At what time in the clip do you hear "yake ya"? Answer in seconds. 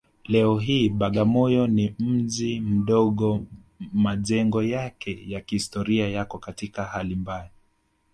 4.63-5.41